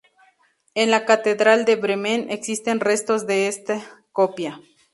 En 0.73 0.89
la 0.89 1.05
Catedral 1.05 1.63
de 1.63 1.75
Bremen 1.75 2.31
existen 2.31 2.79
restos 2.79 3.27
de 3.27 3.47
esta 3.47 4.03
copia. 4.11 4.59